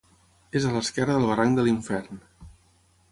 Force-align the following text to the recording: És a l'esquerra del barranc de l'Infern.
És 0.59 0.63
a 0.69 0.71
l'esquerra 0.77 1.17
del 1.17 1.27
barranc 1.33 1.59
de 1.59 1.65
l'Infern. 1.67 2.25